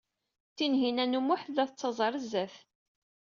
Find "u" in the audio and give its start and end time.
1.19-1.21